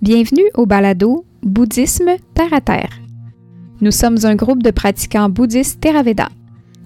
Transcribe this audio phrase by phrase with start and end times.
[0.00, 3.00] Bienvenue au balado Bouddhisme Terre à Terre.
[3.80, 6.28] Nous sommes un groupe de pratiquants bouddhistes Theravada.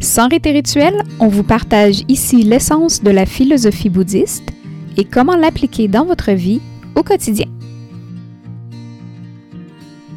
[0.00, 4.48] Sans rite rituel, on vous partage ici l'essence de la philosophie bouddhiste
[4.96, 6.62] et comment l'appliquer dans votre vie
[6.96, 7.48] au quotidien.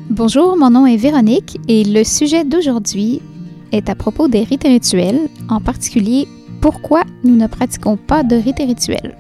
[0.10, 3.22] Bonjour, mon nom est Véronique et le sujet d'aujourd'hui
[3.74, 6.30] est à propos des rites rituels, en particulier
[6.62, 9.18] pourquoi nous ne pratiquons pas de rites rituels.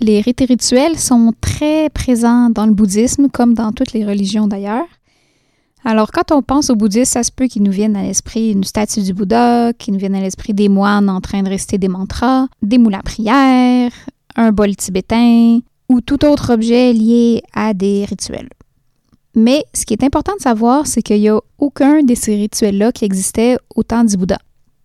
[0.00, 4.84] Les rites rituels sont très présents dans le bouddhisme comme dans toutes les religions d'ailleurs.
[5.84, 8.64] Alors quand on pense au bouddhisme, ça se peut qu'il nous vienne à l'esprit une
[8.64, 11.88] statue du Bouddha, qu'il nous vienne à l'esprit des moines en train de réciter des
[11.88, 13.92] mantras, des moules à prière,
[14.34, 18.50] un bol tibétain ou tout autre objet lié à des rituels.
[19.34, 22.90] Mais ce qui est important de savoir, c'est qu'il n'y a aucun de ces rituels-là
[22.90, 24.38] qui existait au temps du Bouddha.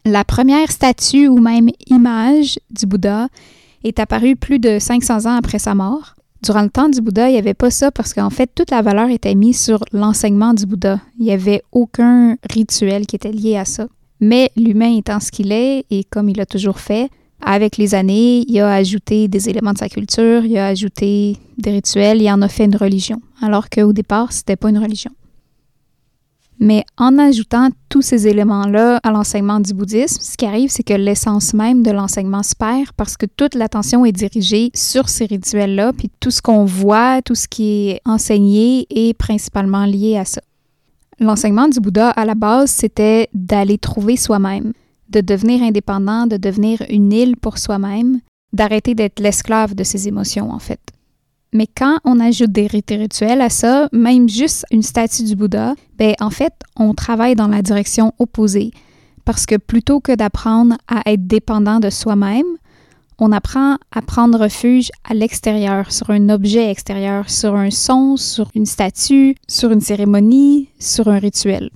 [0.06, 3.28] La première statue ou même image du Bouddha
[3.84, 6.16] est apparu plus de 500 ans après sa mort.
[6.44, 8.82] Durant le temps du Bouddha, il n'y avait pas ça parce qu'en fait, toute la
[8.82, 11.00] valeur était mise sur l'enseignement du Bouddha.
[11.20, 13.88] Il n'y avait aucun rituel qui était lié à ça.
[14.20, 17.10] Mais l'humain étant ce qu'il est, et comme il a toujours fait,
[17.44, 21.72] avec les années, il a ajouté des éléments de sa culture, il a ajouté des
[21.72, 25.12] rituels, il en a fait une religion, alors qu'au départ, c'était pas une religion.
[26.64, 30.94] Mais en ajoutant tous ces éléments-là à l'enseignement du bouddhisme, ce qui arrive, c'est que
[30.94, 35.92] l'essence même de l'enseignement se perd parce que toute l'attention est dirigée sur ces rituels-là,
[35.92, 40.42] puis tout ce qu'on voit, tout ce qui est enseigné est principalement lié à ça.
[41.20, 44.74] L'enseignement du Bouddha, à la base, c'était d'aller trouver soi-même,
[45.10, 48.20] de devenir indépendant, de devenir une île pour soi-même,
[48.54, 50.80] d'arrêter d'être l'esclave de ses émotions, en fait.
[51.54, 56.14] Mais quand on ajoute des rituels à ça, même juste une statue du Bouddha, ben
[56.22, 58.72] en fait, on travaille dans la direction opposée.
[59.26, 62.46] Parce que plutôt que d'apprendre à être dépendant de soi-même,
[63.20, 68.50] on apprend à prendre refuge à l'extérieur, sur un objet extérieur, sur un son, sur
[68.56, 71.70] une statue, sur une cérémonie, sur un rituel.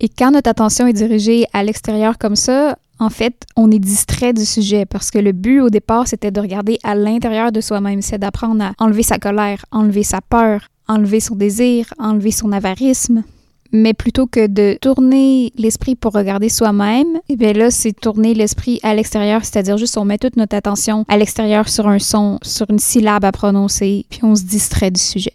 [0.00, 4.34] Et quand notre attention est dirigée à l'extérieur comme ça, en fait, on est distrait
[4.34, 8.02] du sujet parce que le but au départ, c'était de regarder à l'intérieur de soi-même,
[8.02, 13.24] c'est d'apprendre à enlever sa colère, enlever sa peur, enlever son désir, enlever son avarisme.
[13.72, 18.34] Mais plutôt que de tourner l'esprit pour regarder soi-même, et eh bien là, c'est tourner
[18.34, 22.38] l'esprit à l'extérieur, c'est-à-dire juste on met toute notre attention à l'extérieur sur un son,
[22.42, 25.34] sur une syllabe à prononcer, puis on se distrait du sujet.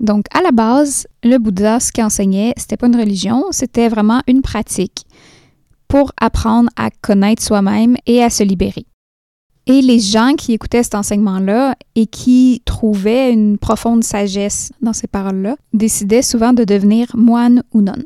[0.00, 4.22] Donc, à la base, le Bouddha, ce qu'il enseignait, c'était pas une religion, c'était vraiment
[4.26, 5.04] une pratique
[5.92, 8.86] pour apprendre à connaître soi-même et à se libérer.
[9.66, 15.06] Et les gens qui écoutaient cet enseignement-là et qui trouvaient une profonde sagesse dans ces
[15.06, 18.04] paroles-là décidaient souvent de devenir moine ou nonne.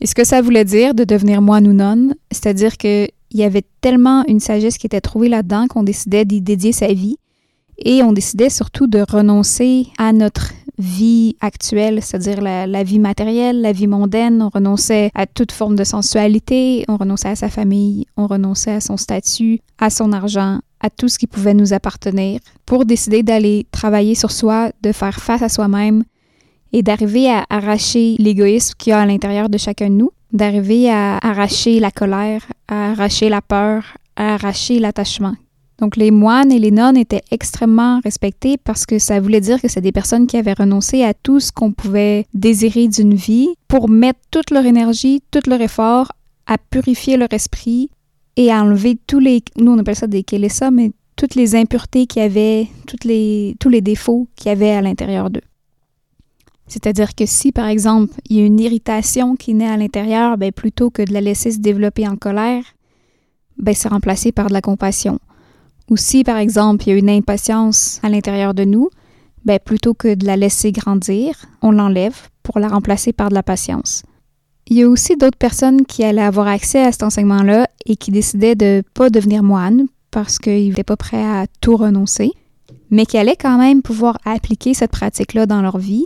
[0.00, 3.66] Et ce que ça voulait dire de devenir moine ou nonne, c'est-à-dire qu'il y avait
[3.80, 7.16] tellement une sagesse qui était trouvée là-dedans qu'on décidait d'y dédier sa vie
[7.78, 13.72] et on décidait surtout de renoncer à notre vie actuelle, c'est-à-dire la, vie matérielle, la
[13.72, 14.42] vie mondaine.
[14.42, 18.80] On renonçait à toute forme de sensualité, on renonçait à sa famille, on renonçait à
[18.80, 23.66] son statut, à son argent, à tout ce qui pouvait nous appartenir, pour décider d'aller
[23.72, 26.04] travailler sur soi, de faire face à soi-même
[26.72, 30.90] et d'arriver à arracher l'égoïsme qu'il y a à l'intérieur de chacun de nous, d'arriver
[30.90, 35.34] à arracher la colère, à arracher la peur, à arracher l'attachement
[35.78, 39.68] donc les moines et les nonnes étaient extrêmement respectés parce que ça voulait dire que
[39.68, 43.88] c'est des personnes qui avaient renoncé à tout ce qu'on pouvait désirer d'une vie pour
[43.88, 46.12] mettre toute leur énergie, tout leur effort
[46.46, 47.90] à purifier leur esprit
[48.36, 50.24] et à enlever tous les, nous on appelle ça des
[50.72, 54.70] mais toutes les impuretés qu'il y avait, toutes les, tous les défauts qu'il y avait
[54.70, 55.42] à l'intérieur d'eux.
[56.68, 60.52] C'est-à-dire que si, par exemple, il y a une irritation qui naît à l'intérieur, ben,
[60.52, 62.62] plutôt que de la laisser se développer en colère,
[63.56, 65.18] ben, c'est remplacé par de la compassion.
[65.90, 68.90] Ou si, par exemple, il y a une impatience à l'intérieur de nous,
[69.44, 73.42] ben, plutôt que de la laisser grandir, on l'enlève pour la remplacer par de la
[73.42, 74.02] patience.
[74.66, 78.10] Il y a aussi d'autres personnes qui allaient avoir accès à cet enseignement-là et qui
[78.10, 82.32] décidaient de ne pas devenir moine parce qu'ils n'étaient pas prêts à tout renoncer,
[82.90, 86.04] mais qui allaient quand même pouvoir appliquer cette pratique-là dans leur vie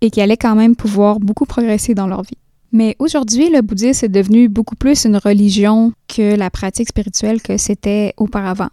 [0.00, 2.38] et qui allaient quand même pouvoir beaucoup progresser dans leur vie.
[2.70, 7.56] Mais aujourd'hui, le bouddhisme est devenu beaucoup plus une religion que la pratique spirituelle que
[7.56, 8.68] c'était auparavant.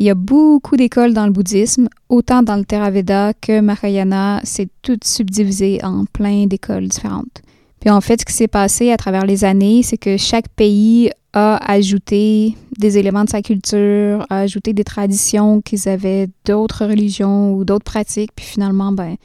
[0.00, 4.70] Il y a beaucoup d'écoles dans le bouddhisme, autant dans le Theravada que Mahayana, c'est
[4.80, 7.42] tout subdivisé en plein d'écoles différentes.
[7.80, 11.10] Puis en fait, ce qui s'est passé à travers les années, c'est que chaque pays
[11.34, 17.52] a ajouté des éléments de sa culture, a ajouté des traditions qu'ils avaient d'autres religions
[17.52, 19.16] ou d'autres pratiques, puis finalement, ben,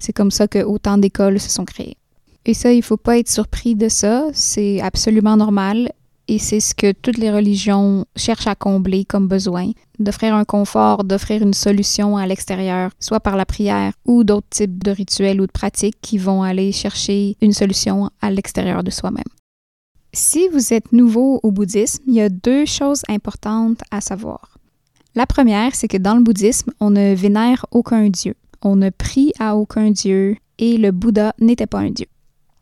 [0.00, 1.96] c'est comme ça que autant d'écoles se sont créées.
[2.44, 5.92] Et ça, il faut pas être surpris de ça, c'est absolument normal.
[6.28, 11.02] Et c'est ce que toutes les religions cherchent à combler comme besoin, d'offrir un confort,
[11.02, 15.46] d'offrir une solution à l'extérieur, soit par la prière ou d'autres types de rituels ou
[15.46, 19.24] de pratiques qui vont aller chercher une solution à l'extérieur de soi-même.
[20.12, 24.58] Si vous êtes nouveau au bouddhisme, il y a deux choses importantes à savoir.
[25.14, 29.32] La première, c'est que dans le bouddhisme, on ne vénère aucun dieu, on ne prie
[29.38, 32.06] à aucun dieu et le Bouddha n'était pas un dieu.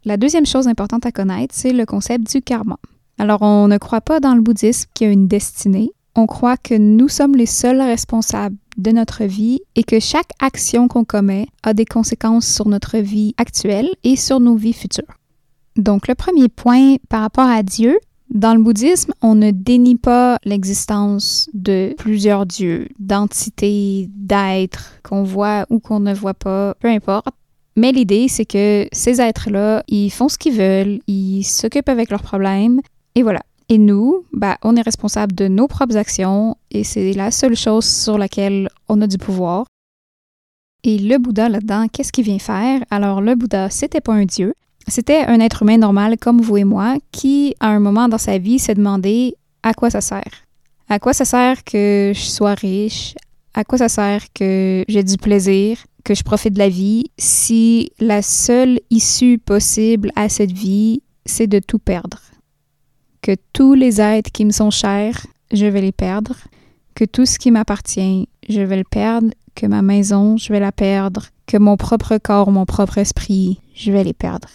[0.05, 2.79] La deuxième chose importante à connaître, c'est le concept du karma.
[3.19, 5.91] Alors, on ne croit pas dans le bouddhisme qu'il y a une destinée.
[6.15, 10.89] On croit que nous sommes les seuls responsables de notre vie et que chaque action
[10.89, 15.05] qu'on commet a des conséquences sur notre vie actuelle et sur nos vies futures.
[15.77, 17.99] Donc, le premier point par rapport à Dieu,
[18.31, 25.65] dans le bouddhisme, on ne dénie pas l'existence de plusieurs dieux, d'entités, d'êtres qu'on voit
[25.71, 27.29] ou qu'on ne voit pas, peu importe.
[27.77, 32.23] Mais l'idée, c'est que ces êtres-là, ils font ce qu'ils veulent, ils s'occupent avec leurs
[32.23, 32.81] problèmes,
[33.17, 33.41] et voilà.
[33.69, 37.85] Et nous, bah, on est responsable de nos propres actions, et c'est la seule chose
[37.85, 39.65] sur laquelle on a du pouvoir.
[40.85, 42.85] Et le Bouddha là-dedans, qu'est-ce qu'il vient faire?
[42.91, 44.55] Alors, le Bouddha, c'était pas un dieu,
[44.87, 48.39] c'était un être humain normal comme vous et moi qui, à un moment dans sa
[48.39, 49.35] vie, s'est demandé
[49.65, 50.45] à quoi ça sert.
[50.89, 53.17] À quoi ça sert que je sois riche?
[53.53, 55.79] À quoi ça sert que j'ai du plaisir?
[56.05, 57.11] Que je profite de la vie?
[57.19, 62.21] Si la seule issue possible à cette vie, c'est de tout perdre?
[63.23, 66.37] Que tous les êtres qui me sont chers, je vais les perdre.
[66.95, 69.29] Que tout ce qui m'appartient, je vais le perdre.
[69.55, 71.27] Que ma maison, je vais la perdre.
[71.47, 74.49] Que mon propre corps, mon propre esprit, je vais les perdre.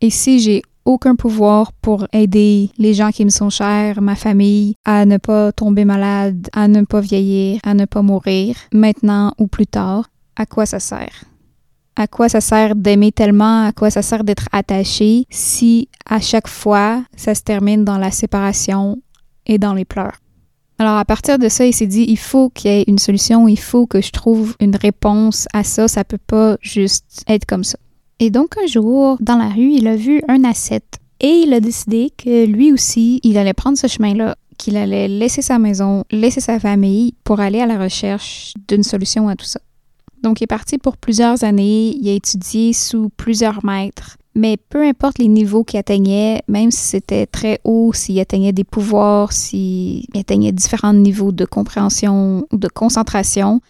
[0.00, 4.74] Et si j'ai aucun pouvoir pour aider les gens qui me sont chers, ma famille,
[4.84, 9.48] à ne pas tomber malade, à ne pas vieillir, à ne pas mourir, maintenant ou
[9.48, 11.24] plus tard, à quoi ça sert?
[12.00, 13.66] À quoi ça sert d'aimer tellement?
[13.66, 18.12] À quoi ça sert d'être attaché si à chaque fois ça se termine dans la
[18.12, 19.02] séparation
[19.46, 20.14] et dans les pleurs?
[20.78, 23.48] Alors à partir de ça, il s'est dit il faut qu'il y ait une solution,
[23.48, 27.64] il faut que je trouve une réponse à ça, ça peut pas juste être comme
[27.64, 27.78] ça.
[28.20, 31.58] Et donc un jour, dans la rue, il a vu un ascète et il a
[31.58, 36.40] décidé que lui aussi, il allait prendre ce chemin-là, qu'il allait laisser sa maison, laisser
[36.40, 39.58] sa famille pour aller à la recherche d'une solution à tout ça.
[40.22, 44.82] Donc il est parti pour plusieurs années, il a étudié sous plusieurs maîtres, mais peu
[44.82, 50.04] importe les niveaux qu'il atteignait, même si c'était très haut, s'il atteignait des pouvoirs, s'il
[50.16, 53.60] atteignait différents niveaux de compréhension ou de concentration,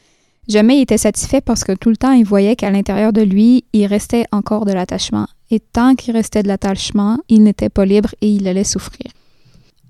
[0.49, 3.65] Jamais il était satisfait parce que tout le temps il voyait qu'à l'intérieur de lui,
[3.75, 5.27] il restait encore de l'attachement.
[5.51, 9.11] Et tant qu'il restait de l'attachement, il n'était pas libre et il allait souffrir.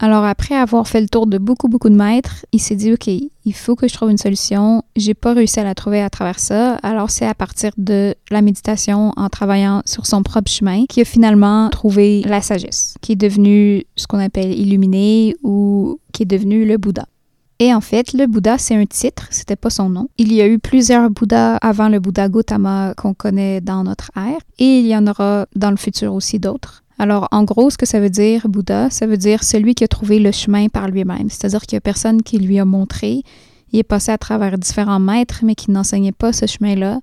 [0.01, 3.09] Alors après avoir fait le tour de beaucoup beaucoup de maîtres, il s'est dit OK,
[3.09, 4.85] il faut que je trouve une solution.
[4.95, 6.75] J'ai pas réussi à la trouver à travers ça.
[6.85, 11.05] Alors c'est à partir de la méditation en travaillant sur son propre chemin qu'il a
[11.05, 16.65] finalement trouvé la sagesse, qui est devenu ce qu'on appelle illuminé ou qui est devenu
[16.65, 17.07] le Bouddha.
[17.61, 20.09] Et en fait, le Bouddha, c'est un titre, c'était pas son nom.
[20.17, 24.39] Il y a eu plusieurs Bouddhas avant le Bouddha Gautama qu'on connaît dans notre ère,
[24.61, 26.85] et il y en aura dans le futur aussi d'autres.
[26.99, 29.89] Alors, en gros, ce que ça veut dire, Bouddha, ça veut dire celui qui a
[29.89, 31.31] trouvé le chemin par lui-même.
[31.31, 33.23] C'est-à-dire qu'il n'y a personne qui lui a montré.
[33.73, 37.01] Il est passé à travers différents maîtres, mais qui n'enseignait pas ce chemin-là.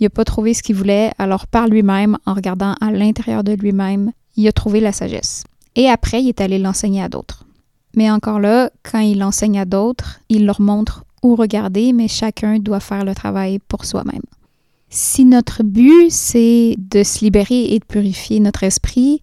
[0.00, 3.52] Il n'a pas trouvé ce qu'il voulait, alors par lui-même, en regardant à l'intérieur de
[3.52, 5.44] lui-même, il a trouvé la sagesse.
[5.74, 7.44] Et après, il est allé l'enseigner à d'autres.
[7.96, 12.58] Mais encore là, quand il enseigne à d'autres, il leur montre où regarder, mais chacun
[12.58, 14.22] doit faire le travail pour soi-même.
[14.90, 19.20] Si notre but, c'est de se libérer et de purifier notre esprit,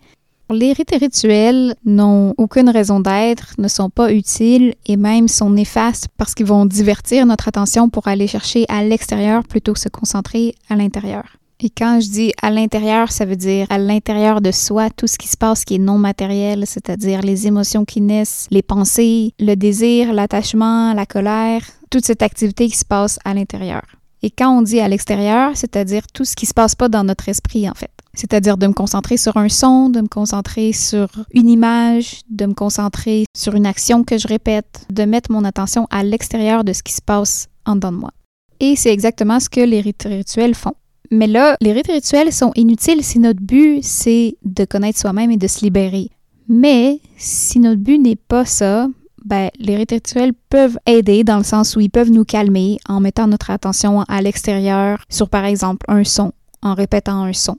[0.49, 5.49] les rites et rituels n'ont aucune raison d'être, ne sont pas utiles et même sont
[5.49, 9.89] néfastes parce qu'ils vont divertir notre attention pour aller chercher à l'extérieur plutôt que se
[9.89, 11.37] concentrer à l'intérieur.
[11.61, 15.17] Et quand je dis à l'intérieur, ça veut dire à l'intérieur de soi, tout ce
[15.17, 19.55] qui se passe qui est non matériel, c'est-à-dire les émotions qui naissent, les pensées, le
[19.55, 23.83] désir, l'attachement, la colère, toute cette activité qui se passe à l'intérieur.
[24.21, 27.29] Et quand on dit à l'extérieur, c'est-à-dire tout ce qui se passe pas dans notre
[27.29, 27.94] esprit en fait.
[28.15, 32.53] C'est-à-dire de me concentrer sur un son, de me concentrer sur une image, de me
[32.53, 36.81] concentrer sur une action que je répète, de mettre mon attention à l'extérieur de ce
[36.81, 38.11] qui se passe en dedans de moi.
[38.59, 40.73] Et c'est exactement ce que les rituels font.
[41.11, 45.37] Mais là, les rites rituels sont inutiles si notre but, c'est de connaître soi-même et
[45.37, 46.09] de se libérer.
[46.47, 48.87] Mais si notre but n'est pas ça,
[49.23, 52.99] ben, les rites rituels peuvent aider dans le sens où ils peuvent nous calmer en
[52.99, 56.31] mettant notre attention à l'extérieur sur, par exemple, un son,
[56.61, 57.57] en répétant un son,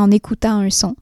[0.00, 0.96] en écoutant un son.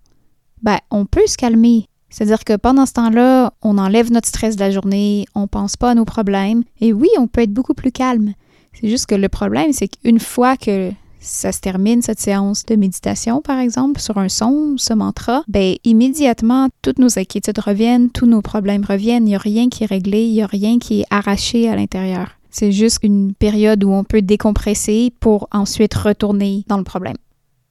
[0.62, 1.86] Ben, on peut se calmer.
[2.10, 5.90] C'est-à-dire que pendant ce temps-là, on enlève notre stress de la journée, on pense pas
[5.90, 8.32] à nos problèmes, et oui, on peut être beaucoup plus calme.
[8.72, 10.90] C'est juste que le problème, c'est qu'une fois que
[11.20, 15.74] ça se termine cette séance de méditation, par exemple, sur un son, ce mantra, ben
[15.84, 19.88] immédiatement, toutes nos inquiétudes reviennent, tous nos problèmes reviennent, il n'y a rien qui est
[19.88, 22.30] réglé, il n'y a rien qui est arraché à l'intérieur.
[22.50, 27.16] C'est juste une période où on peut décompresser pour ensuite retourner dans le problème.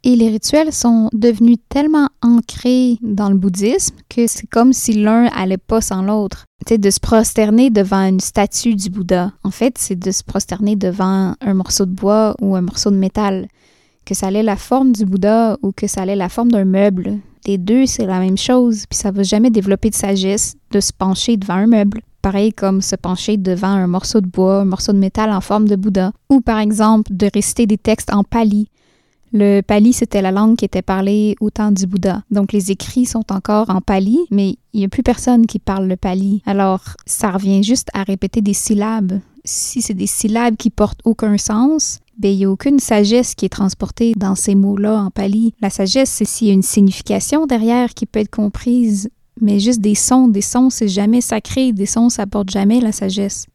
[0.07, 5.25] Et les rituels sont devenus tellement ancrés dans le bouddhisme que c'est comme si l'un
[5.35, 6.45] allait pas sans l'autre.
[6.65, 9.33] C'est de se prosterner devant une statue du Bouddha.
[9.43, 12.95] En fait, c'est de se prosterner devant un morceau de bois ou un morceau de
[12.95, 13.49] métal.
[14.05, 17.17] Que ça allait la forme du Bouddha ou que ça allait la forme d'un meuble.
[17.45, 20.93] Les deux, c'est la même chose, puis ça va jamais développer de sagesse de se
[20.93, 24.91] pencher devant un meuble pareil comme se pencher devant un morceau de bois, un morceau
[24.91, 28.67] de métal en forme de Bouddha, ou par exemple de réciter des textes en pali,
[29.33, 32.23] le pali, c'était la langue qui était parlée au temps du Bouddha.
[32.31, 35.87] Donc les écrits sont encore en pali, mais il n'y a plus personne qui parle
[35.87, 36.41] le pali.
[36.45, 39.19] Alors ça revient juste à répéter des syllabes.
[39.43, 43.45] Si c'est des syllabes qui portent aucun sens, ben, il n'y a aucune sagesse qui
[43.45, 45.53] est transportée dans ces mots-là en pali.
[45.61, 49.81] La sagesse, c'est s'il y a une signification derrière qui peut être comprise, mais juste
[49.81, 50.27] des sons.
[50.27, 51.73] Des sons, c'est jamais sacré.
[51.73, 53.45] Des sons, ça porte jamais la sagesse.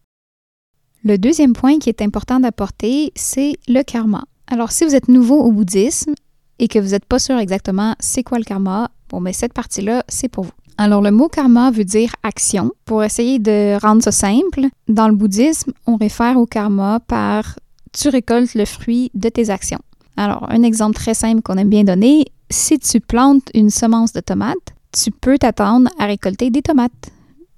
[1.05, 4.25] Le deuxième point qui est important d'apporter, c'est le karma.
[4.53, 6.13] Alors, si vous êtes nouveau au bouddhisme
[6.59, 10.05] et que vous n'êtes pas sûr exactement c'est quoi le karma, bon, mais cette partie-là,
[10.09, 10.51] c'est pour vous.
[10.77, 12.71] Alors, le mot karma veut dire action.
[12.85, 17.59] Pour essayer de rendre ça simple, dans le bouddhisme, on réfère au karma par
[17.95, 19.81] tu récoltes le fruit de tes actions.
[20.19, 24.21] Alors, un exemple très simple qu'on aime bien donner, si tu plantes une semence de
[24.21, 26.93] tomates, tu peux t'attendre à récolter des tomates.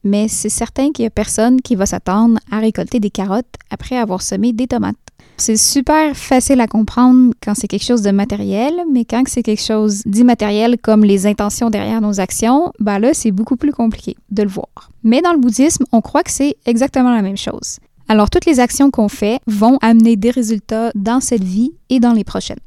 [0.04, 3.96] Mais c'est certain qu'il n'y a personne qui va s'attendre à récolter des carottes après
[3.96, 4.94] avoir semé des tomates.
[5.36, 9.62] C'est super facile à comprendre quand c'est quelque chose de matériel, mais quand c'est quelque
[9.62, 14.42] chose d'immatériel comme les intentions derrière nos actions, ben là, c'est beaucoup plus compliqué de
[14.42, 14.90] le voir.
[15.02, 17.78] Mais dans le bouddhisme, on croit que c'est exactement la même chose.
[18.08, 22.12] Alors, toutes les actions qu'on fait vont amener des résultats dans cette vie et dans
[22.12, 22.58] les prochaines.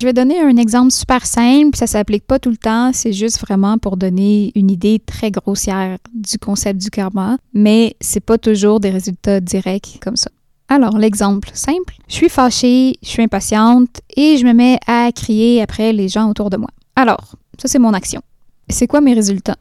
[0.00, 3.38] Je vais donner un exemple super simple, ça s'applique pas tout le temps, c'est juste
[3.38, 8.80] vraiment pour donner une idée très grossière du concept du karma, mais c'est pas toujours
[8.80, 10.30] des résultats directs comme ça.
[10.74, 15.60] Alors, l'exemple simple, je suis fâchée, je suis impatiente et je me mets à crier
[15.60, 16.70] après les gens autour de moi.
[16.96, 18.22] Alors, ça c'est mon action.
[18.70, 19.58] C'est quoi mes résultats?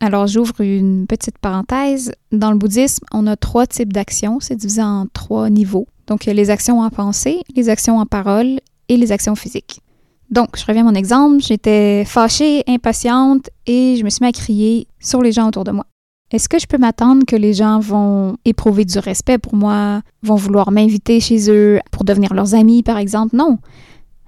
[0.00, 2.12] Alors, j'ouvre une petite parenthèse.
[2.32, 4.40] Dans le bouddhisme, on a trois types d'actions.
[4.40, 5.86] C'est divisé en trois niveaux.
[6.06, 9.82] Donc, les actions en pensée, les actions en parole et les actions physiques.
[10.30, 11.42] Donc, je reviens à mon exemple.
[11.42, 15.72] J'étais fâchée, impatiente et je me suis mis à crier sur les gens autour de
[15.72, 15.84] moi.
[16.30, 20.34] Est-ce que je peux m'attendre que les gens vont éprouver du respect pour moi, vont
[20.34, 23.34] vouloir m'inviter chez eux pour devenir leurs amis, par exemple?
[23.34, 23.58] Non.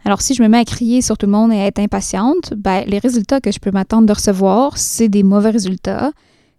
[0.07, 2.55] Alors, si je me mets à crier sur tout le monde et à être impatiente,
[2.57, 6.13] ben, les résultats que je peux m'attendre de recevoir, c'est des mauvais résultats.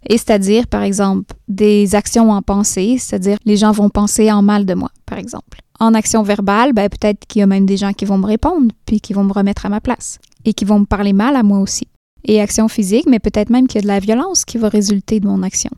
[0.07, 4.67] Et c'est-à-dire, par exemple, des actions en pensée, c'est-à-dire les gens vont penser en mal
[4.67, 5.61] de moi, par exemple.
[5.79, 8.71] En action verbale, ben, peut-être qu'il y a même des gens qui vont me répondre,
[8.85, 11.41] puis qui vont me remettre à ma place, et qui vont me parler mal à
[11.41, 11.87] moi aussi
[12.25, 15.19] et action physique, mais peut-être même qu'il y a de la violence qui va résulter
[15.19, 15.71] de mon action.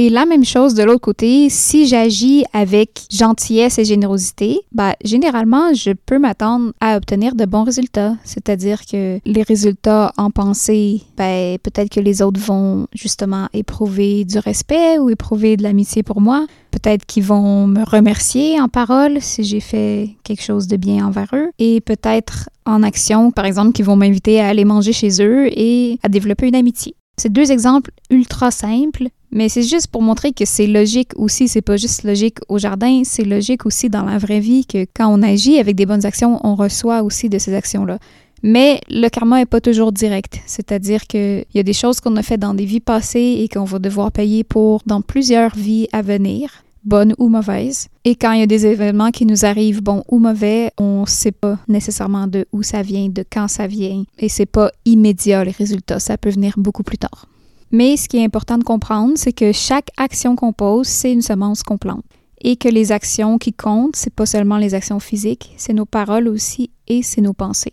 [0.00, 5.74] Et la même chose de l'autre côté, si j'agis avec gentillesse et générosité, bah, généralement,
[5.74, 8.14] je peux m'attendre à obtenir de bons résultats.
[8.22, 14.38] C'est-à-dire que les résultats en pensée, ben, peut-être que les autres vont justement éprouver du
[14.38, 16.46] respect ou éprouver de l'amitié pour moi.
[16.70, 21.30] Peut-être qu'ils vont me remercier en parole si j'ai fait quelque chose de bien envers
[21.32, 21.50] eux.
[21.58, 25.98] Et peut-être en action, par exemple, qu'ils vont m'inviter à aller manger chez eux et
[26.04, 26.94] à développer une amitié.
[27.18, 31.48] C'est deux exemples ultra simples, mais c'est juste pour montrer que c'est logique aussi.
[31.48, 35.08] C'est pas juste logique au jardin, c'est logique aussi dans la vraie vie que quand
[35.08, 37.98] on agit avec des bonnes actions, on reçoit aussi de ces actions-là.
[38.42, 42.22] Mais le karma n'est pas toujours direct, c'est-à-dire qu'il y a des choses qu'on a
[42.22, 46.02] fait dans des vies passées et qu'on va devoir payer pour dans plusieurs vies à
[46.02, 47.88] venir bonnes ou mauvaises.
[48.04, 51.06] Et quand il y a des événements qui nous arrivent, bons ou mauvais, on ne
[51.06, 54.04] sait pas nécessairement de où ça vient, de quand ça vient.
[54.18, 57.26] Et c'est pas immédiat les résultats, ça peut venir beaucoup plus tard.
[57.70, 61.22] Mais ce qui est important de comprendre, c'est que chaque action qu'on pose, c'est une
[61.22, 62.04] semence qu'on plante.
[62.40, 66.28] Et que les actions qui comptent, c'est pas seulement les actions physiques, c'est nos paroles
[66.28, 67.72] aussi et c'est nos pensées.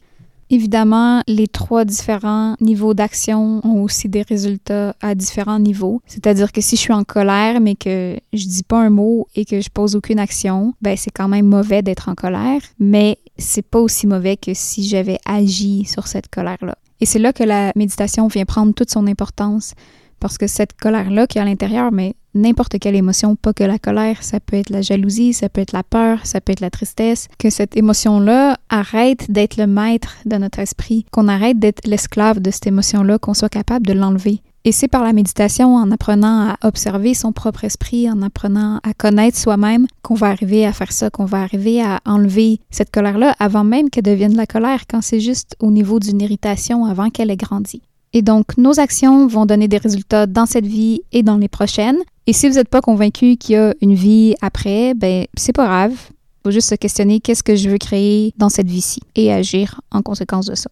[0.51, 6.01] Évidemment, les trois différents niveaux d'action ont aussi des résultats à différents niveaux.
[6.05, 9.43] C'est-à-dire que si je suis en colère, mais que je dis pas un mot et
[9.43, 13.63] que je pose aucune action, ben c'est quand même mauvais d'être en colère, mais c'est
[13.63, 16.77] pas aussi mauvais que si j'avais agi sur cette colère-là.
[17.01, 19.73] Et c'est là que la méditation vient prendre toute son importance.
[20.19, 23.79] Parce que cette colère-là qui est à l'intérieur, mais n'importe quelle émotion, pas que la
[23.79, 26.69] colère, ça peut être la jalousie, ça peut être la peur, ça peut être la
[26.69, 32.39] tristesse, que cette émotion-là arrête d'être le maître de notre esprit, qu'on arrête d'être l'esclave
[32.39, 34.41] de cette émotion-là, qu'on soit capable de l'enlever.
[34.67, 38.95] Et c'est par la méditation, en apprenant à observer son propre esprit, en apprenant à
[38.95, 43.35] connaître soi-même, qu'on va arriver à faire ça, qu'on va arriver à enlever cette colère-là
[43.37, 47.29] avant même qu'elle devienne la colère, quand c'est juste au niveau d'une irritation avant qu'elle
[47.29, 47.83] ait grandi.
[48.13, 51.99] Et donc, nos actions vont donner des résultats dans cette vie et dans les prochaines.
[52.25, 55.65] Et si vous n'êtes pas convaincu qu'il y a une vie après, ben, c'est pas
[55.67, 55.91] grave.
[55.91, 59.79] Il faut juste se questionner qu'est-ce que je veux créer dans cette vie-ci et agir
[59.91, 60.71] en conséquence de ça.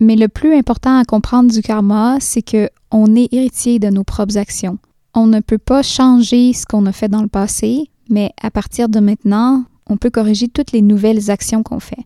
[0.00, 4.04] Mais le plus important à comprendre du karma, c'est que on est héritier de nos
[4.04, 4.78] propres actions.
[5.14, 8.90] On ne peut pas changer ce qu'on a fait dans le passé, mais à partir
[8.90, 12.04] de maintenant, on peut corriger toutes les nouvelles actions qu'on fait.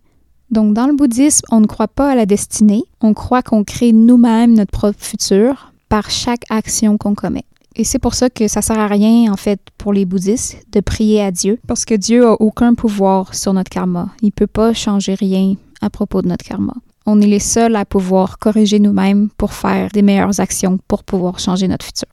[0.52, 3.92] Donc dans le bouddhisme, on ne croit pas à la destinée, on croit qu'on crée
[3.92, 7.44] nous-mêmes notre propre futur par chaque action qu'on commet.
[7.75, 10.80] Et c'est pour ça que ça sert à rien, en fait, pour les bouddhistes de
[10.80, 14.11] prier à Dieu, parce que Dieu a aucun pouvoir sur notre karma.
[14.23, 16.75] Il peut pas changer rien à propos de notre karma
[17.07, 21.38] on est les seuls à pouvoir corriger nous-mêmes pour faire des meilleures actions pour pouvoir
[21.38, 22.09] changer notre futur.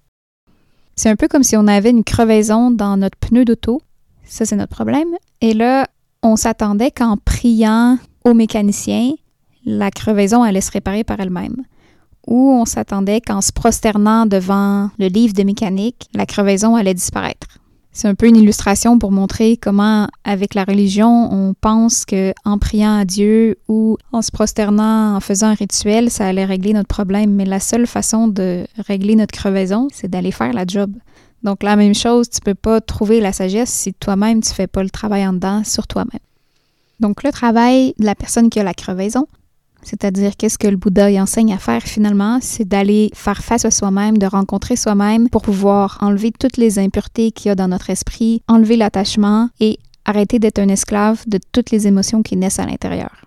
[0.95, 3.81] C'est un peu comme si on avait une crevaison dans notre pneu d'auto.
[4.25, 5.09] Ça, c'est notre problème.
[5.41, 5.87] Et là,
[6.23, 9.11] on s'attendait qu'en priant au mécanicien,
[9.65, 11.57] la crevaison allait se réparer par elle-même.
[12.25, 17.59] Ou on s'attendait qu'en se prosternant devant le livre de mécanique, la crevaison allait disparaître.
[17.97, 22.59] C'est un peu une illustration pour montrer comment, avec la religion, on pense que en
[22.59, 26.89] priant à Dieu ou en se prosternant, en faisant un rituel, ça allait régler notre
[26.89, 27.33] problème.
[27.33, 30.91] Mais la seule façon de régler notre crevaison, c'est d'aller faire la job.
[31.41, 34.83] Donc la même chose, tu peux pas trouver la sagesse si toi-même tu fais pas
[34.83, 36.21] le travail en dedans sur toi-même.
[36.99, 39.25] Donc le travail de la personne qui a la crevaison,
[39.87, 42.39] c'est-à-dire, qu'est-ce que le Bouddha y enseigne à faire finalement?
[42.41, 47.31] C'est d'aller faire face à soi-même, de rencontrer soi-même pour pouvoir enlever toutes les impuretés
[47.31, 51.71] qu'il y a dans notre esprit, enlever l'attachement et arrêter d'être un esclave de toutes
[51.71, 53.25] les émotions qui naissent à l'intérieur.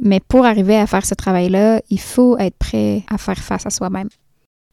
[0.00, 3.70] Mais pour arriver à faire ce travail-là, il faut être prêt à faire face à
[3.70, 4.08] soi-même.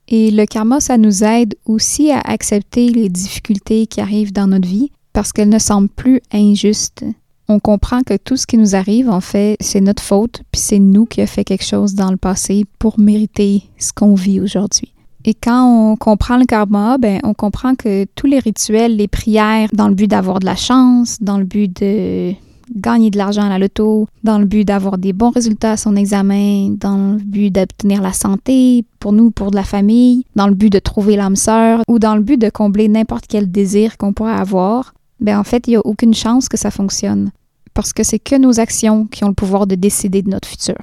[0.08, 4.68] Et le karma, ça nous aide aussi à accepter les difficultés qui arrivent dans notre
[4.68, 7.04] vie parce qu'elles ne semblent plus injustes
[7.48, 10.80] on comprend que tout ce qui nous arrive, en fait, c'est notre faute, puis c'est
[10.80, 14.94] nous qui avons fait quelque chose dans le passé pour mériter ce qu'on vit aujourd'hui.
[15.26, 19.70] Et quand on comprend le karma, ben, on comprend que tous les rituels, les prières,
[19.72, 22.34] dans le but d'avoir de la chance, dans le but de
[22.76, 25.96] gagner de l'argent à la loto, dans le but d'avoir des bons résultats à son
[25.96, 30.56] examen, dans le but d'obtenir la santé, pour nous, pour de la famille, dans le
[30.56, 34.14] but de trouver l'âme sœur ou dans le but de combler n'importe quel désir qu'on
[34.14, 37.32] pourrait avoir, ben en fait, il n'y a aucune chance que ça fonctionne,
[37.74, 40.76] parce que c'est que nos actions qui ont le pouvoir de décider de notre futur.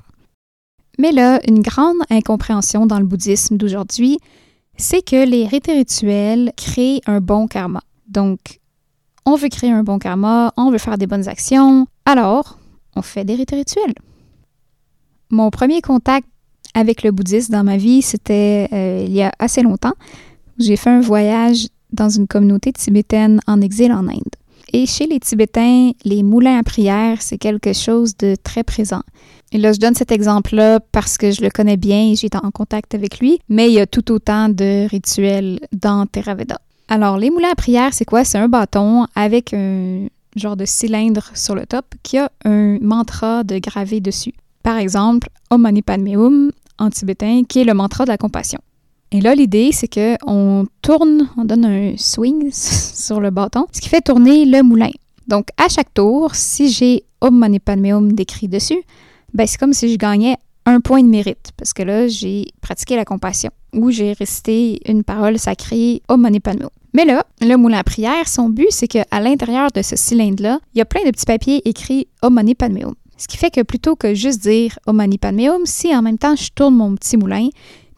[0.98, 4.18] Mais là, une grande incompréhension dans le bouddhisme d'aujourd'hui,
[4.76, 7.82] c'est que les rites rituels créent un bon karma.
[8.08, 8.60] Donc,
[9.26, 12.58] on veut créer un bon karma, on veut faire des bonnes actions, alors
[12.96, 13.94] on fait des rites rituels.
[15.30, 16.26] Mon premier contact
[16.74, 19.94] avec le bouddhisme dans ma vie, c'était euh, il y a assez longtemps.
[20.58, 24.36] J'ai fait un voyage dans une communauté tibétaine en exil en Inde.
[24.72, 29.02] Et chez les Tibétains, les moulins à prière, c'est quelque chose de très présent.
[29.52, 32.50] Et là, je donne cet exemple-là parce que je le connais bien et j'ai en
[32.52, 36.60] contact avec lui, mais il y a tout autant de rituels dans Theravada.
[36.88, 38.24] Alors, les moulins à prière, c'est quoi?
[38.24, 43.42] C'est un bâton avec un genre de cylindre sur le top qui a un mantra
[43.42, 44.34] de gravé dessus.
[44.62, 48.60] Par exemple, Om Mani Padme Hum en tibétain, qui est le mantra de la compassion.
[49.12, 53.88] Et là, l'idée, c'est qu'on tourne, on donne un swing sur le bâton, ce qui
[53.88, 54.90] fait tourner le moulin.
[55.26, 58.82] Donc, à chaque tour, si j'ai Om Mani Padme décrit dessus,
[59.34, 62.96] ben, c'est comme si je gagnais un point de mérite, parce que là, j'ai pratiqué
[62.96, 66.68] la compassion, ou j'ai récité une parole sacrée Om Mani Padme.
[66.92, 70.78] Mais là, le moulin à prière, son but, c'est qu'à l'intérieur de ce cylindre-là, il
[70.78, 72.92] y a plein de petits papiers écrits Om Mani Padme.
[73.16, 76.36] Ce qui fait que plutôt que juste dire Om Mani Padme si en même temps
[76.36, 77.48] je tourne mon petit moulin,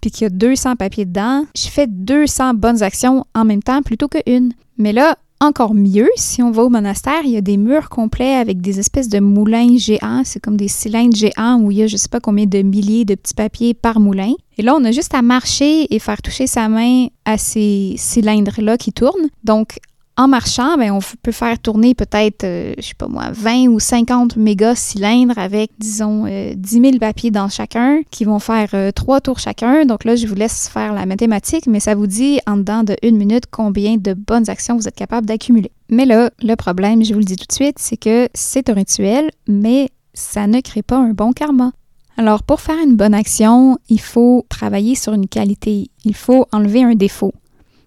[0.03, 3.81] puis qu'il y a 200 papiers dedans, je fais 200 bonnes actions en même temps
[3.81, 4.53] plutôt qu'une.
[4.77, 8.35] Mais là, encore mieux, si on va au monastère, il y a des murs complets
[8.35, 10.23] avec des espèces de moulins géants.
[10.25, 13.05] C'est comme des cylindres géants où il y a je sais pas combien de milliers
[13.05, 14.33] de petits papiers par moulin.
[14.59, 18.77] Et là, on a juste à marcher et faire toucher sa main à ces cylindres-là
[18.77, 19.31] qui tournent.
[19.45, 19.79] Donc,
[20.17, 23.81] en marchant, ben, on peut faire tourner peut-être, euh, je sais pas moi, 20 ou
[23.81, 28.93] 50 méga cylindres avec, disons, 10 euh, 000 papiers dans chacun qui vont faire euh,
[28.93, 29.87] trois tours chacun.
[29.87, 32.95] Donc là, je vous laisse faire la mathématique, mais ça vous dit en dedans de
[33.03, 35.73] une minute combien de bonnes actions vous êtes capable d'accumuler.
[35.89, 38.75] Mais là, le problème, je vous le dis tout de suite, c'est que c'est un
[38.75, 41.73] rituel, mais ça ne crée pas un bon karma.
[42.19, 45.91] Alors, pour faire une bonne action, il faut travailler sur une qualité.
[46.05, 47.33] Il faut enlever un défaut.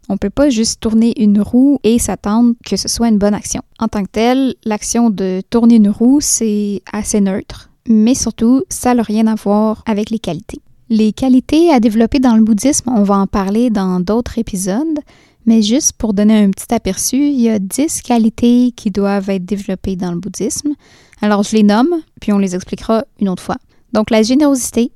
[0.10, 3.62] On peut pas juste tourner une roue et s'attendre que ce soit une bonne action.
[3.80, 8.94] En tant que telle, l'action de tourner une roue, c'est assez neutre, mais surtout, ça
[8.94, 10.60] n'a rien à voir avec les qualités.
[10.90, 15.00] Les qualités à développer dans le bouddhisme, on va en parler dans d'autres épisodes,
[15.48, 19.46] mais juste pour donner un petit aperçu, il y a 10 qualités qui doivent être
[19.46, 20.74] développées dans le bouddhisme.
[21.22, 23.58] Alors je les nomme, puis on les expliquera une autre fois.
[23.94, 24.92] Donc la générosité,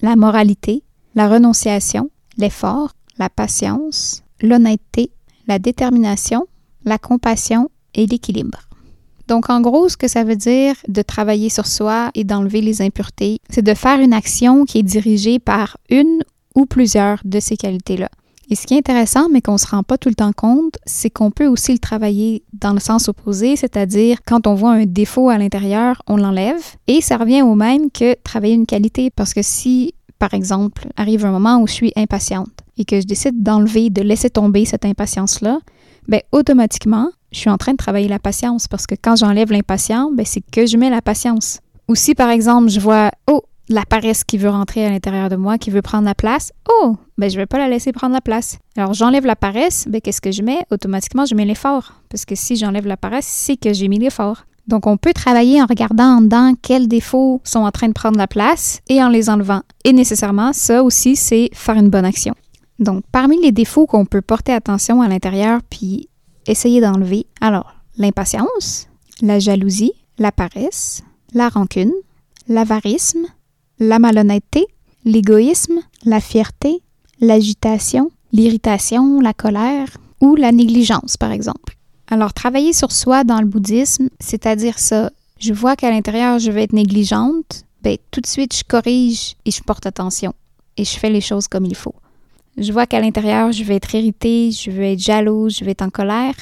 [0.00, 0.82] la moralité,
[1.14, 5.10] la renonciation, l'effort, la patience, l'honnêteté,
[5.48, 6.46] la détermination,
[6.84, 8.58] la compassion et l'équilibre.
[9.26, 12.82] Donc, en gros, ce que ça veut dire de travailler sur soi et d'enlever les
[12.82, 16.22] impuretés, c'est de faire une action qui est dirigée par une
[16.54, 18.10] ou plusieurs de ces qualités-là.
[18.50, 20.76] Et ce qui est intéressant, mais qu'on ne se rend pas tout le temps compte,
[20.84, 24.84] c'est qu'on peut aussi le travailler dans le sens opposé, c'est-à-dire quand on voit un
[24.84, 26.62] défaut à l'intérieur, on l'enlève.
[26.86, 31.24] Et ça revient au même que travailler une qualité, parce que si, par exemple, arrive
[31.24, 34.84] un moment où je suis impatiente et que je décide d'enlever, de laisser tomber cette
[34.84, 35.58] impatience-là,
[36.08, 40.10] bien, automatiquement, je suis en train de travailler la patience parce que quand j'enlève l'impatience,
[40.12, 41.60] ben, c'est que je mets la patience.
[41.88, 45.36] Ou si, par exemple, je vois, oh, la paresse qui veut rentrer à l'intérieur de
[45.36, 48.20] moi, qui veut prendre la place, oh, ben, je vais pas la laisser prendre la
[48.20, 48.58] place.
[48.76, 50.64] Alors, j'enlève la paresse, ben, qu'est-ce que je mets?
[50.70, 51.94] Automatiquement, je mets l'effort.
[52.08, 54.44] Parce que si j'enlève la paresse, c'est que j'ai mis l'effort.
[54.66, 58.16] Donc, on peut travailler en regardant en dedans quels défauts sont en train de prendre
[58.16, 59.60] la place et en les enlevant.
[59.84, 62.34] Et nécessairement, ça aussi, c'est faire une bonne action.
[62.78, 66.08] Donc, parmi les défauts qu'on peut porter attention à l'intérieur puis
[66.46, 68.88] essayer d'enlever, alors, l'impatience,
[69.22, 71.92] la jalousie, la paresse, la rancune,
[72.48, 73.26] l'avarisme,
[73.78, 74.66] la malhonnêteté,
[75.04, 76.82] l'égoïsme, la fierté,
[77.20, 79.88] l'agitation, l'irritation, la colère
[80.20, 81.76] ou la négligence, par exemple.
[82.08, 86.64] Alors, travailler sur soi dans le bouddhisme, c'est-à-dire ça, je vois qu'à l'intérieur, je vais
[86.64, 90.32] être négligente, ben, tout de suite, je corrige et je porte attention
[90.76, 91.94] et je fais les choses comme il faut.
[92.56, 95.82] Je vois qu'à l'intérieur, je vais être irritée, je vais être jalouse, je vais être
[95.82, 96.34] en colère.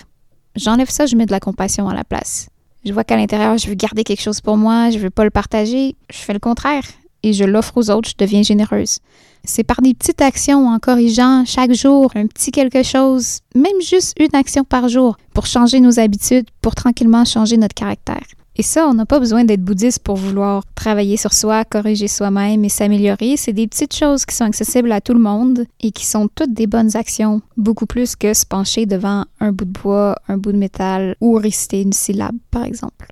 [0.56, 2.48] J'enlève ça, je mets de la compassion à la place.
[2.84, 5.30] Je vois qu'à l'intérieur, je veux garder quelque chose pour moi, je veux pas le
[5.30, 5.96] partager.
[6.10, 6.84] Je fais le contraire
[7.22, 8.98] et je l'offre aux autres, je deviens généreuse.
[9.44, 14.14] C'est par des petites actions en corrigeant chaque jour un petit quelque chose, même juste
[14.20, 18.24] une action par jour, pour changer nos habitudes, pour tranquillement changer notre caractère.
[18.56, 22.64] Et ça, on n'a pas besoin d'être bouddhiste pour vouloir travailler sur soi, corriger soi-même
[22.64, 23.36] et s'améliorer.
[23.38, 26.52] C'est des petites choses qui sont accessibles à tout le monde et qui sont toutes
[26.52, 30.52] des bonnes actions, beaucoup plus que se pencher devant un bout de bois, un bout
[30.52, 33.08] de métal ou réciter une syllabe, par exemple.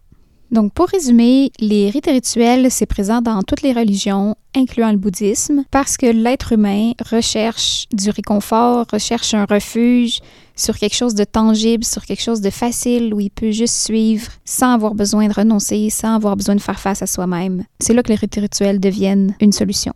[0.50, 4.96] Donc, pour résumer, les rites et rituels, c'est présent dans toutes les religions, incluant le
[4.96, 10.18] bouddhisme, parce que l'être humain recherche du réconfort, recherche un refuge
[10.60, 14.30] sur quelque chose de tangible, sur quelque chose de facile où il peut juste suivre
[14.44, 17.64] sans avoir besoin de renoncer, sans avoir besoin de faire face à soi-même.
[17.80, 19.92] C'est là que les rituels deviennent une solution.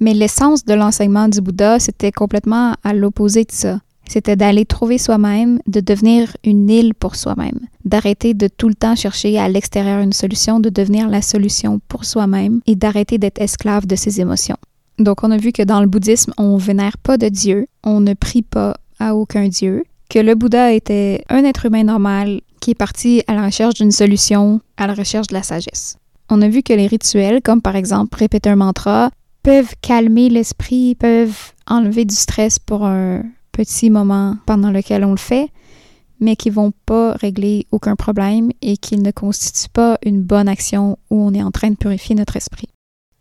[0.00, 4.98] Mais l'essence de l'enseignement du Bouddha, c'était complètement à l'opposé de ça c'était d'aller trouver
[4.98, 10.00] soi-même, de devenir une île pour soi-même, d'arrêter de tout le temps chercher à l'extérieur
[10.00, 14.56] une solution, de devenir la solution pour soi-même et d'arrêter d'être esclave de ses émotions.
[14.98, 18.14] Donc on a vu que dans le bouddhisme, on vénère pas de Dieu, on ne
[18.14, 22.74] prie pas à aucun Dieu, que le Bouddha était un être humain normal qui est
[22.74, 25.96] parti à la recherche d'une solution, à la recherche de la sagesse.
[26.28, 29.10] On a vu que les rituels, comme par exemple répéter un mantra,
[29.42, 35.16] peuvent calmer l'esprit, peuvent enlever du stress pour un, petits moments pendant lequel on le
[35.16, 35.48] fait,
[36.18, 40.98] mais qui vont pas régler aucun problème et qui ne constituent pas une bonne action
[41.10, 42.68] où on est en train de purifier notre esprit.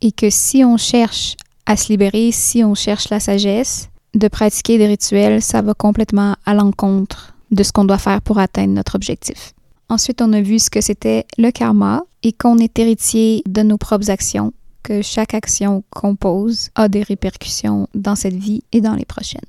[0.02, 4.78] Et que si on cherche à se libérer, si on cherche la sagesse, de pratiquer
[4.78, 8.95] des rituels, ça va complètement à l'encontre de ce qu'on doit faire pour atteindre notre
[8.95, 9.54] objectif.
[9.89, 13.78] Ensuite, on a vu ce que c'était le karma et qu'on est héritier de nos
[13.78, 18.95] propres actions, que chaque action qu'on pose a des répercussions dans cette vie et dans
[18.95, 19.41] les prochaines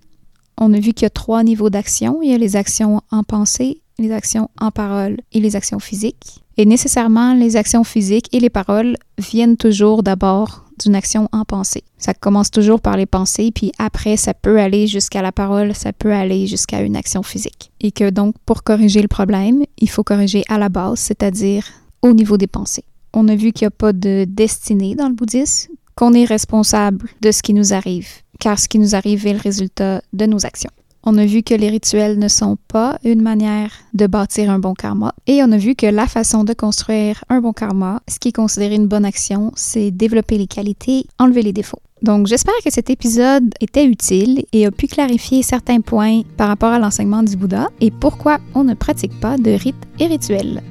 [0.61, 2.21] on a vu qu'il y a trois niveaux d'action.
[2.23, 6.43] Il y a les actions en pensée, les actions en parole et les actions physiques.
[6.57, 11.85] Et nécessairement, les actions physiques et les paroles viennent toujours d'abord d'une action en pensée.
[11.99, 15.93] Ça commence toujours par les pensées, puis après, ça peut aller jusqu'à la parole, ça
[15.93, 17.71] peut aller jusqu'à une action physique.
[17.81, 21.67] Et que donc, pour corriger le problème, il faut corriger à la base, c'est-à-dire
[22.03, 22.85] au niveau des pensées.
[23.13, 27.09] On a vu qu'il n'y a pas de destinée dans le bouddhisme, qu'on est responsable
[27.21, 28.09] de ce qui nous arrive
[28.41, 30.71] car ce qui nous arrive est le résultat de nos actions.
[31.03, 34.75] On a vu que les rituels ne sont pas une manière de bâtir un bon
[34.75, 38.29] karma et on a vu que la façon de construire un bon karma, ce qui
[38.29, 41.81] est considéré une bonne action, c'est développer les qualités, enlever les défauts.
[42.03, 46.73] Donc j'espère que cet épisode était utile et a pu clarifier certains points par rapport
[46.73, 50.63] à l'enseignement du Bouddha et pourquoi on ne pratique pas de rites et rituels.